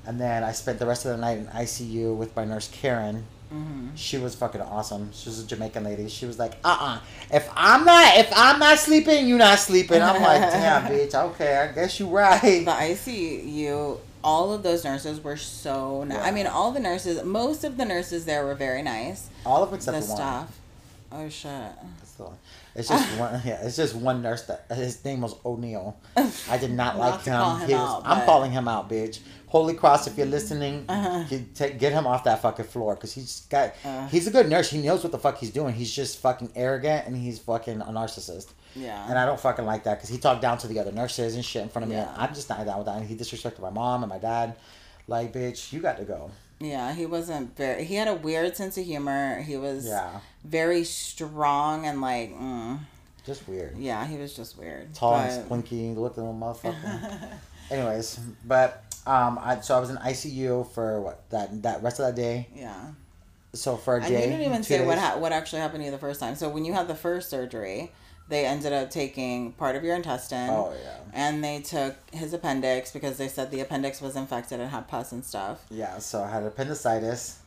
[0.07, 3.27] And then I spent the rest of the night in ICU with my nurse Karen.
[3.53, 3.95] Mm-hmm.
[3.95, 5.11] She was fucking awesome.
[5.13, 6.09] She was a Jamaican lady.
[6.09, 7.01] She was like, "Uh, uh
[7.33, 11.15] if I'm not, if I'm not sleeping, you're not sleeping." I'm like, "Damn, bitch.
[11.15, 16.19] Okay, I guess you're right." The ICU, all of those nurses were so nice.
[16.19, 19.31] I mean, all the nurses, most of the nurses there were very nice.
[19.47, 20.17] All of them except the one.
[20.17, 20.61] staff.
[21.11, 21.51] Oh shit.
[21.99, 22.37] That's the one.
[22.75, 23.41] It's just one.
[23.45, 25.97] Yeah, it's just one nurse that his name was O'Neill.
[26.51, 27.35] I did not like him.
[27.35, 29.21] call him was- out, I'm but- calling him out, bitch.
[29.47, 31.25] Holy Cross, if you're listening, Uh-huh.
[31.25, 33.73] get, take, get him off that fucking floor because he's got.
[33.83, 34.07] Uh.
[34.09, 34.69] he's a good nurse.
[34.71, 35.73] He knows what the fuck he's doing.
[35.75, 38.49] He's just fucking arrogant and he's fucking a narcissist.
[38.77, 39.09] Yeah.
[39.09, 41.43] And I don't fucking like that because he talked down to the other nurses and
[41.43, 41.97] shit in front of me.
[41.97, 42.13] Yeah.
[42.15, 42.97] I'm just not down with that.
[42.99, 44.57] And he disrespected my mom and my dad.
[45.07, 46.31] Like, bitch, you got to go.
[46.61, 47.85] Yeah, he wasn't very.
[47.85, 49.41] He had a weird sense of humor.
[49.43, 50.21] He was Yeah.
[50.45, 52.81] very strong and like, mm,
[53.25, 53.77] Just weird.
[53.79, 54.93] yeah, he was just weird.
[54.95, 57.29] tall But- and splinky looking little motherfucker.
[57.71, 62.07] Anyways, but um, I so I was in ICU for what that that rest of
[62.07, 62.49] that day.
[62.55, 62.75] Yeah.
[63.55, 65.05] So for a And day, you didn't even say what days.
[65.05, 66.35] ha- what actually happened to you the first time.
[66.35, 67.93] So when you had the first surgery,
[68.29, 70.51] they ended up taking part of your intestine.
[70.51, 74.71] Oh yeah, And they took his appendix because they said the appendix was infected and
[74.71, 75.65] had pus and stuff.
[75.71, 75.99] yeah.
[75.99, 77.39] So I had appendicitis,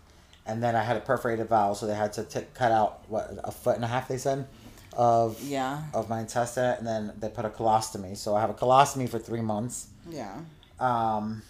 [0.46, 3.38] and then I had a perforated bowel, so they had to t- cut out what
[3.44, 4.08] a foot and a half.
[4.08, 4.48] They said
[4.94, 5.84] of Yeah.
[5.94, 8.17] of my intestine, and then they put a colostomy.
[8.17, 9.88] So I have a colostomy for three months.
[10.10, 10.39] Yeah.
[10.80, 11.44] um,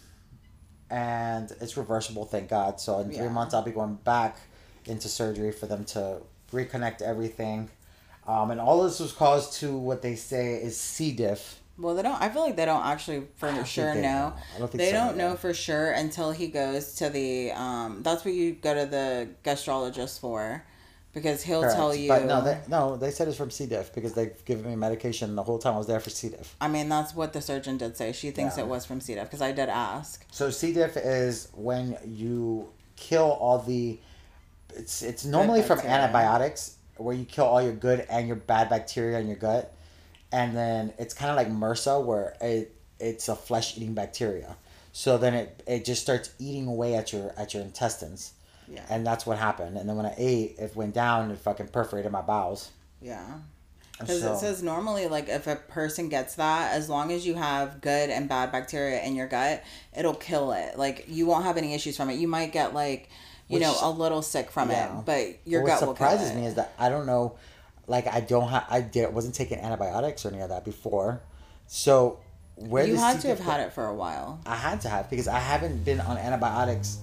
[0.89, 2.81] and it's reversible, thank God.
[2.81, 3.29] So in three Yeah.
[3.29, 4.35] months, I'll be going back
[4.85, 6.17] into surgery for them to
[6.51, 7.69] reconnect everything.
[8.27, 11.11] Um, and all this was caused to what they say is C.
[11.11, 11.59] diff.
[11.77, 12.21] Well, they don't.
[12.21, 14.01] I feel like they don't actually for don't sure know.
[14.01, 14.33] know.
[14.55, 15.35] I don't think they so, don't know yeah.
[15.35, 17.51] for sure until he goes to the.
[17.53, 20.63] Um, that's what you go to the gastrologist for,
[21.13, 21.75] because he'll Correct.
[21.75, 22.09] tell you.
[22.09, 23.65] But no, they, no, they said it's from C.
[23.65, 26.29] diff because they've given me medication the whole time I was there for C.
[26.29, 26.55] diff.
[26.61, 28.11] I mean, that's what the surgeon did say.
[28.11, 28.63] She thinks Yeah.
[28.63, 29.15] it was from C.
[29.15, 30.23] diff because I did ask.
[30.31, 30.73] So C.
[30.73, 33.99] diff is when you kill all the.
[34.75, 39.19] It's it's normally from antibiotics where you kill all your good and your bad bacteria
[39.19, 39.73] in your gut,
[40.31, 44.55] and then it's kind of like MRSA where it it's a flesh eating bacteria.
[44.93, 48.33] So then it, it just starts eating away at your at your intestines,
[48.67, 48.85] Yeah.
[48.89, 49.77] and that's what happened.
[49.77, 52.71] And then when I ate, it went down and fucking perforated my bowels.
[53.01, 53.25] Yeah.
[53.99, 57.35] Because so- it says normally, like, if a person gets that, as long as you
[57.35, 59.63] have good and bad bacteria in your gut,
[59.95, 60.77] it'll kill it.
[60.77, 62.15] Like, you won't have any issues from it.
[62.15, 63.09] You might get, like,
[63.51, 64.99] you know, a little sick from Yeah.
[64.99, 67.35] it, but your But gut what surprises me is that I don't know,
[67.87, 71.21] like I don't have I did wasn't taking antibiotics or any of that before,
[71.67, 72.19] so
[72.55, 74.39] where you had to have had it for a while.
[74.45, 76.99] I had to have because I haven't been on antibiotics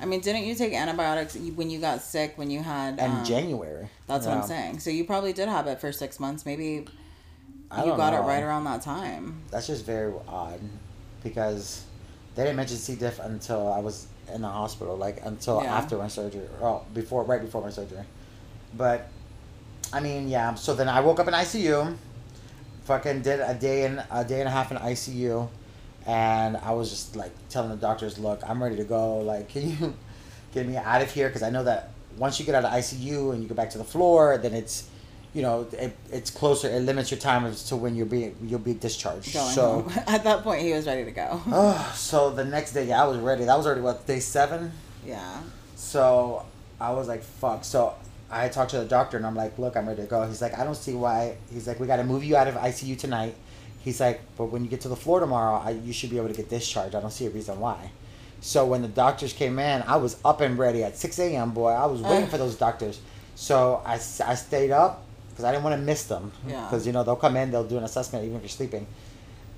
[0.00, 2.32] I mean, didn't you take antibiotics when you got sick?
[2.36, 3.88] When you had in um, January.
[4.06, 4.38] That's what.
[4.38, 4.80] I'm saying.
[4.80, 6.46] So you probably did have it for six months.
[6.46, 6.86] Maybe
[7.70, 8.22] I you got know.
[8.22, 9.42] it right around that time.
[9.50, 10.60] That's just very odd
[11.22, 11.84] because
[12.34, 12.94] they didn't mention C.
[12.96, 15.76] diff until I was in the hospital, like until Yeah.
[15.76, 18.04] after my surgery, or before, right before my surgery.
[18.76, 19.08] But
[19.92, 20.54] I mean, yeah.
[20.54, 21.96] So then I woke up in ICU.
[22.84, 25.48] Fucking did a day and a day and a half in ICU,
[26.06, 29.18] and I was just like telling the doctors, "Look, I'm ready to go.
[29.18, 29.94] Like, can you
[30.54, 31.28] get me out of here?
[31.28, 33.78] Because I know that once you get out of ICU and you go back to
[33.78, 34.88] the floor, then it's,
[35.34, 36.68] you know, it, it's closer.
[36.68, 39.32] It limits your time as to when you'll be you'll be discharged.
[39.32, 39.92] Going so, home.
[40.06, 41.40] At that point, he was ready to go.
[41.46, 43.44] oh, so the next day, yeah, I was ready.
[43.44, 44.72] That was already what day seven.
[45.06, 45.42] yeah.
[45.76, 46.44] So
[46.80, 47.64] I was like, fuck.
[47.64, 47.94] So
[48.30, 50.26] I talked to the doctor and I'm like, look, I'm ready to go.
[50.26, 51.36] He's like, I don't see why.
[51.52, 53.34] He's like, we got to move you out of ICU tonight.
[53.80, 56.28] He's like, but when you get to the floor tomorrow, I, you should be able
[56.28, 56.94] to get discharged.
[56.94, 57.90] I don't see a reason why.
[58.40, 61.70] So when the doctors came in, I was up and ready at 6 a.m., boy.
[61.70, 62.30] I was waiting Ugh.
[62.30, 63.00] for those doctors.
[63.34, 65.02] So I, I stayed up
[65.40, 66.32] because I didn't want to miss them.
[66.46, 66.64] Yeah.
[66.64, 68.86] Because, you know, they'll come in, they'll do an assessment even if you're sleeping.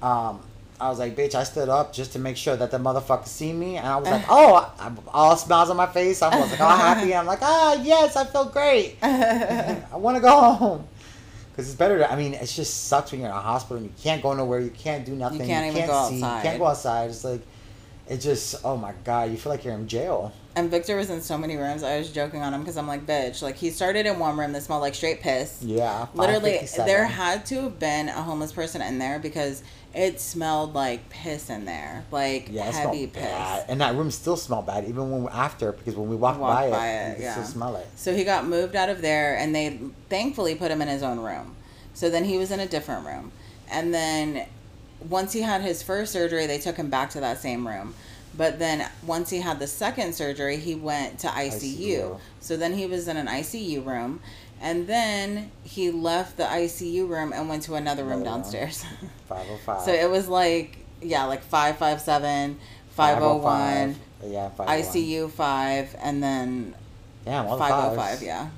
[0.01, 0.41] Um,
[0.81, 3.53] I was like, bitch, I stood up just to make sure that the motherfucker see
[3.53, 3.77] me.
[3.79, 6.23] And I was like, oh, I, all smiles on my face.
[6.23, 7.15] I was like, all happy.
[7.15, 8.97] I'm like, ah, yes, I feel great.
[9.03, 10.89] I want to go home.
[11.51, 13.87] Because it's better to, I mean, it just sucks when you're in a hospital and
[13.87, 14.61] you can't go nowhere.
[14.61, 15.41] You can't do nothing.
[15.41, 16.17] You can't even go see.
[16.17, 16.37] outside.
[16.39, 17.11] You can't go outside.
[17.11, 17.43] It's like,
[18.09, 20.33] it just, oh my God, you feel like you're in jail.
[20.55, 21.83] And Victor was in so many rooms.
[21.83, 23.41] I was joking on him because I'm like, bitch.
[23.43, 25.63] Like he started in one room that smelled like straight piss.
[25.63, 26.07] Yeah.
[26.15, 29.63] Literally, there had to have been a homeless person in there because
[29.95, 33.23] it smelled like piss in there, like Yeah, heavy piss.
[33.23, 33.65] bad.
[33.69, 36.71] And that room still smelled bad, even when after, because when we walked, Walked by,
[36.71, 37.33] by it, it, you yeah.
[37.33, 37.87] still smell it.
[37.97, 41.21] So he got moved out of there, and they thankfully put him in his own
[41.21, 41.57] room.
[41.95, 43.33] So then he was in a different room,
[43.71, 44.47] and then
[45.09, 47.95] once he had his first surgery, they took him back to that same room.
[48.37, 51.77] But then once he had the second surgery, he went to ICU.
[51.77, 52.21] ICU.
[52.41, 54.21] So then he was in an ICU room,
[54.61, 58.43] and then he left the ICU room and went to another room Another room.
[58.43, 58.85] downstairs.
[59.29, 59.83] 505.
[59.83, 62.59] so it was like yeah, like five five seven,
[62.91, 64.31] five oh one, 505.
[64.33, 64.95] Yeah, 501.
[64.95, 66.75] ICU five, and then
[67.25, 68.19] Damn, all the five oh fives.
[68.21, 68.23] five.
[68.27, 68.49] Yeah,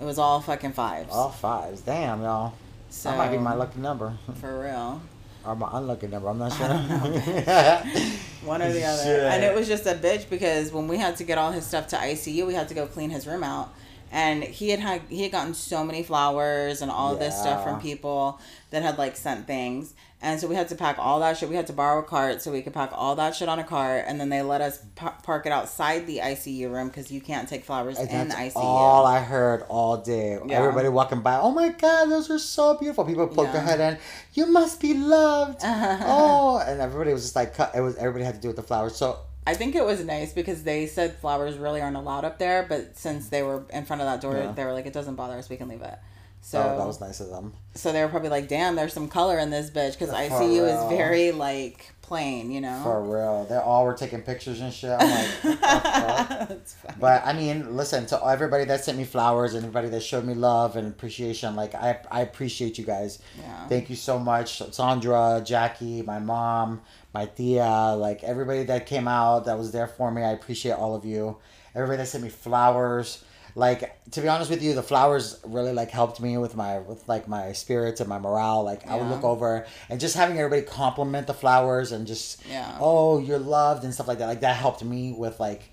[0.00, 1.08] it was all fucking fives.
[1.12, 1.80] All fives.
[1.80, 2.54] Damn, y'all.
[2.90, 4.14] so that might be my lucky number.
[4.40, 5.00] for real.
[5.44, 6.28] Or my unlucky number.
[6.28, 6.68] I'm not sure.
[8.44, 9.02] One or the other.
[9.02, 9.22] Shit.
[9.22, 11.86] And it was just a bitch because when we had to get all his stuff
[11.88, 13.72] to ICU, we had to go clean his room out.
[14.12, 17.80] And he had had he had gotten so many flowers and all this stuff from
[17.80, 18.38] people
[18.70, 19.94] that had like sent things.
[20.24, 21.48] And so we had to pack all that shit.
[21.48, 23.64] We had to borrow a cart so we could pack all that shit on a
[23.64, 24.04] cart.
[24.06, 27.48] And then they let us pa- park it outside the ICU room because you can't
[27.48, 28.60] take flowers And in that's ICU.
[28.60, 30.38] all I heard all day.
[30.46, 30.58] Yeah.
[30.60, 31.38] Everybody walking by.
[31.38, 33.04] Oh my God, those are so beautiful.
[33.04, 33.98] People poke their head in.
[34.34, 35.58] You must be loved.
[35.64, 37.72] oh, and everybody was just like, cut.
[37.74, 38.94] It was everybody had to do with the flowers.
[38.94, 42.64] So I think it was nice because they said flowers really aren't allowed up there,
[42.68, 44.52] but since they were in front of that door, Yeah.
[44.52, 45.98] they were like, it doesn't bother us, we can leave it.
[46.44, 47.52] So oh, that was nice of them.
[47.74, 50.54] So they were probably like, "Damn, there's some color in this bitch," because For ICU
[50.54, 50.64] real.
[50.64, 52.80] is very like plain, you know.
[52.82, 54.90] For real, they all were taking pictures and shit.
[54.90, 56.48] I'm like, what the fuck?
[56.48, 56.96] That's funny.
[56.98, 60.34] But I mean, listen to everybody that sent me flowers and everybody that showed me
[60.34, 61.54] love and appreciation.
[61.54, 63.20] Like I, I appreciate you guys.
[63.40, 63.68] Yeah.
[63.68, 66.80] Thank you so much, Sandra, Jackie, my mom,
[67.14, 70.22] my tia, like everybody that came out that was there for me.
[70.22, 71.36] I appreciate all of you.
[71.74, 73.24] Everybody that sent me flowers.
[73.54, 77.06] Like to be honest with you, the flowers really like helped me with my with
[77.06, 78.62] like my spirits and my morale.
[78.64, 82.78] Like I would look over and just having everybody compliment the flowers and just Yeah.
[82.80, 84.26] oh you're loved and stuff like that.
[84.26, 85.70] Like that helped me with like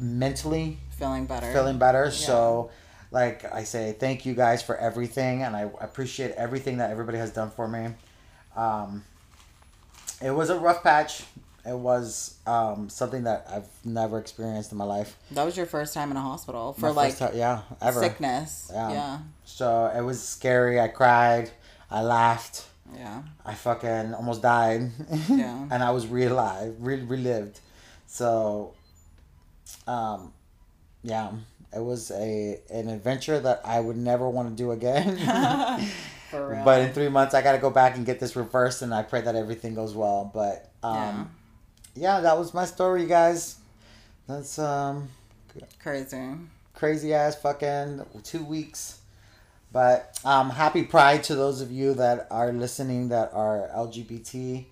[0.00, 1.52] mentally feeling better.
[1.52, 2.10] feeling better.
[2.10, 2.70] So,
[3.12, 7.30] like I say, thank you guys for everything, and I appreciate everything that everybody has
[7.30, 7.90] done for me.
[8.56, 9.04] Um,
[10.22, 11.24] it was a rough patch.
[11.66, 15.16] It was um, something that I've never experienced in my life.
[15.32, 18.00] That was your first time in a hospital for like time- yeah, ever.
[18.00, 18.70] sickness.
[18.72, 18.92] Yeah.
[18.92, 19.18] Yeah.
[19.44, 20.80] So it was scary.
[20.80, 21.50] I cried.
[21.90, 22.64] I laughed.
[22.96, 23.22] Yeah.
[23.44, 24.90] I fucking almost died.
[25.28, 25.68] Yeah.
[25.70, 27.60] and I was re-alive, re- relived.
[28.06, 28.74] So,
[29.86, 30.32] um,
[31.02, 31.30] yeah,
[31.74, 35.18] it was a an adventure that I would never want to do again.
[36.30, 36.64] For real.
[36.64, 39.02] but in three months, I got to go back and get this reversed, and I
[39.02, 40.30] pray that everything goes well.
[40.32, 41.30] But um,
[41.94, 42.20] yeah.
[42.20, 43.56] that was my story, you guys.
[44.28, 45.08] That's um
[45.82, 46.34] Crazy.
[46.74, 49.00] crazy ass fucking two weeks.
[49.72, 54.64] But um, happy Pride to those of you that are listening that are LGBT,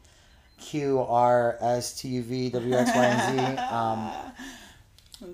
[0.61, 3.63] Q, R, S, T, U, V, W, X, Y, and Z.
[3.75, 4.11] Um,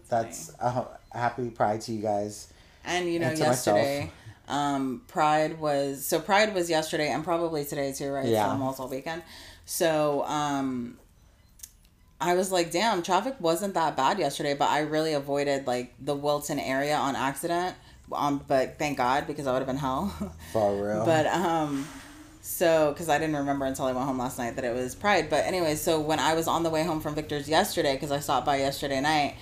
[0.08, 2.52] that's uh, happy Pride to you guys.
[2.84, 4.10] And you know, and to myself.
[4.48, 8.26] Um, Pride was so Pride was yesterday and probably today too, right?
[8.26, 8.44] Yeah.
[8.44, 9.22] It's almost all weekend.
[9.64, 10.98] So um
[12.20, 16.14] I was like, damn, traffic wasn't that bad yesterday, but I really avoided like the
[16.14, 17.76] Wilton area on accident.
[18.12, 20.08] Um, but thank God because I would have been hell.
[20.52, 21.04] For real.
[21.04, 21.86] But um,
[22.40, 25.28] so because I didn't remember until I went home last night that it was Pride.
[25.28, 28.20] But anyway, so when I was on the way home from Victor's yesterday, because I
[28.20, 29.36] stopped by yesterday night,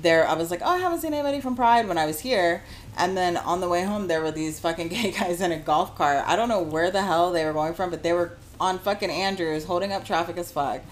[0.00, 2.62] there I was like, oh, I haven't seen anybody from Pride when I was here.
[2.96, 5.96] And then on the way home, there were these fucking gay guys in a golf
[5.96, 6.24] cart.
[6.26, 9.10] I don't know where the hell they were going from, but they were on fucking
[9.10, 10.82] Andrews, holding up traffic as fuck.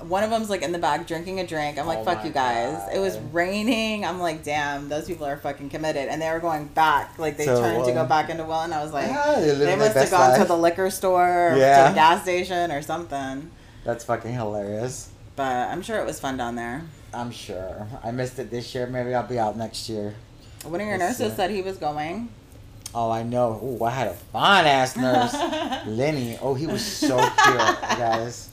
[0.00, 1.78] One of them's like in the back drinking a drink.
[1.78, 2.80] I'm like, Oh fuck you guys.
[2.94, 4.06] It was raining.
[4.06, 6.08] I'm like, damn, those people are fucking committed.
[6.08, 7.18] And they were going back.
[7.18, 8.72] Like they To turned to go um, back into Welland.
[8.72, 11.84] I was like, Yeah, they must have gone to the liquor store or Yeah.
[11.84, 13.50] to the gas station or something.
[13.84, 15.10] That's fucking hilarious.
[15.36, 16.84] But I'm sure it was fun down there.
[17.12, 17.86] I'm sure.
[18.04, 18.86] I missed it this year.
[18.86, 20.14] Maybe I'll be out next year.
[20.64, 21.36] One of your nurses see.
[21.36, 22.28] said he was going.
[22.94, 23.60] Oh, I know.
[23.62, 25.32] Ooh, I had a fine ass nurse,
[25.86, 26.38] Lenny.
[26.42, 27.36] Oh, he was so cute,
[27.98, 28.50] guys.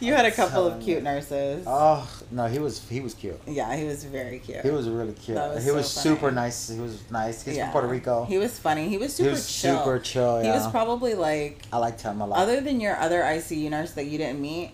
[0.00, 1.02] you had a couple of cute you.
[1.02, 1.64] nurses.
[1.66, 3.40] Oh no, he was he was cute.
[3.46, 4.60] Yeah, he was very cute.
[4.62, 5.36] He was really cute.
[5.38, 6.02] Was he so was funny.
[6.16, 6.68] super nice.
[6.68, 7.42] He was nice.
[7.42, 7.64] He's Yeah.
[7.66, 8.24] from Puerto Rico.
[8.26, 8.88] He was funny.
[8.88, 9.78] He was super He was chill.
[9.78, 10.42] super chill.
[10.42, 12.38] He was probably like, I liked him a lot.
[12.38, 14.72] other than your other ICU nurse that you didn't meet,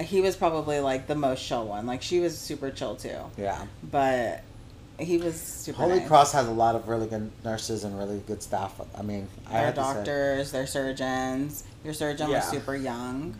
[0.00, 1.86] he was probably like the most chill one.
[1.86, 3.18] Like she was super chill too.
[3.36, 3.64] yeah.
[3.90, 4.42] But
[4.98, 6.08] he was super Holy nice.
[6.08, 8.80] Cross has a lot of really good nurses and really good staff.
[8.96, 11.64] I mean, I Their have to say- doctors, their surgeons.
[11.84, 13.34] Your surgeon was super young.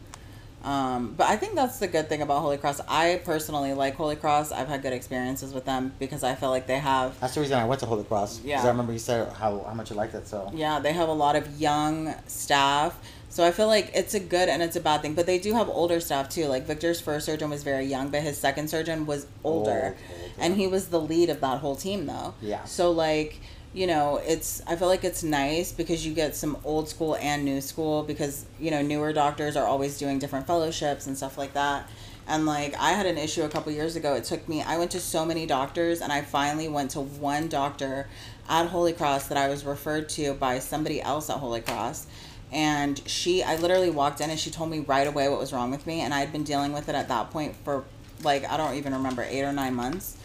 [0.64, 2.80] Um, but I think that's the good thing about Holy Cross.
[2.88, 4.50] I personally like Holy Cross.
[4.50, 7.58] I've had good experiences with them because I feel like they have That's the reason
[7.58, 8.40] I went to Holy Cross.
[8.40, 8.56] Yeah.
[8.56, 10.26] Because I remember you said how, how much you liked it.
[10.26, 12.98] So Yeah, they have a lot of young staff.
[13.34, 15.14] So I feel like it's a good and it's a bad thing.
[15.14, 16.46] But they do have older staff too.
[16.46, 19.96] Like Victor's first surgeon was very young, but his second surgeon was older.
[19.98, 22.34] Oh, old, old, And he was the lead of that whole team though.
[22.40, 22.62] Yeah.
[22.62, 23.40] So like,
[23.72, 27.44] you know, it's I feel like it's nice because you get some old school and
[27.44, 31.54] new school because, you know, newer doctors are always doing different fellowships and stuff like
[31.54, 31.90] that.
[32.28, 34.14] And like I had an issue a couple years ago.
[34.14, 37.48] It took me I went to so many doctors and I finally went to one
[37.48, 38.06] doctor
[38.48, 42.06] at Holy Cross that I was referred to by somebody else at Holy Cross.
[42.52, 45.70] And she I literally walked in and she told me right away what was wrong
[45.70, 47.84] with me and I had been dealing with it at that point for
[48.22, 50.16] like I don't even remember 8 or 9 months.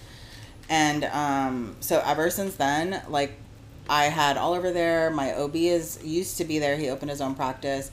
[0.70, 3.34] And um, so ever since then, like
[3.90, 5.10] I had Oliver there.
[5.10, 6.78] My OB is used to be there.
[6.78, 7.90] He opened his own practice.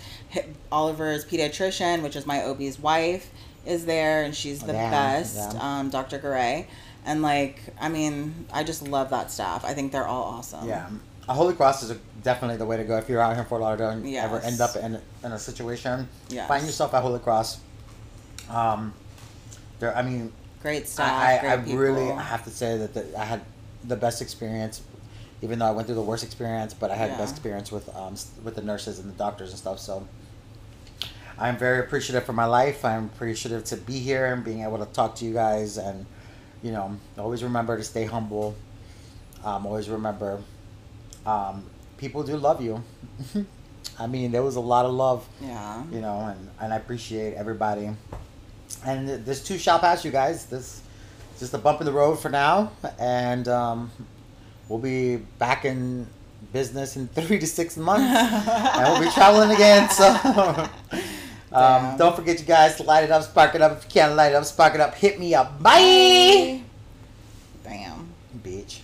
[0.71, 3.31] Oliver's pediatrician, which is my OB's wife,
[3.65, 5.55] is there, and she's the Yeah, best.
[5.55, 5.79] yeah.
[5.79, 6.19] Um, Dr.
[6.19, 6.67] Garay,
[7.07, 9.65] and like I mean, I just love that staff.
[9.65, 10.69] I think they're all awesome.
[10.69, 10.87] yeah,
[11.29, 13.49] a Holy Cross is a, definitely the way to go if you're out here in
[13.49, 16.09] Fort Lauderdale and you ever end up in, in a situation.
[16.29, 16.49] Yes.
[16.49, 17.61] Find yourself at Holy Cross.
[18.51, 18.93] Um,
[19.79, 19.97] there.
[19.97, 21.11] I mean, Great staff.
[21.13, 23.43] I, I, I really have to say that the, I had
[23.85, 24.83] the best experience,
[25.43, 26.75] even though I went through the worst experience.
[26.75, 29.59] But I had the best experience with um with the nurses and the doctors and
[29.59, 29.79] stuff.
[29.79, 30.07] So
[31.39, 32.85] I'm very appreciative for my life.
[32.85, 35.77] I'm appreciative to be here and being able to talk to you guys.
[35.77, 36.07] And
[36.63, 38.57] you know, always remember to stay humble.
[39.45, 40.41] Um, always remember,
[41.27, 41.65] um,
[41.99, 42.83] people do love you.
[43.99, 45.83] I mean, there was a lot of love Yeah.
[45.91, 47.91] you know, and, and I appreciate everybody.
[48.85, 50.47] And th- this too shall pass, you guys.
[50.47, 50.83] This is
[51.41, 53.91] just a bump in the road for now, and um,
[54.69, 56.07] we'll be back in
[56.53, 59.89] business in three to six months, and we'll be traveling again.
[59.91, 60.09] So,
[61.53, 63.79] um, don't forget, you guys, to light it up, spark it up.
[63.79, 64.95] If you can't light it up, spark it up.
[64.95, 65.63] Hit me up.
[65.63, 66.61] Bye,
[67.65, 68.09] Damn.
[68.43, 68.81] bitch.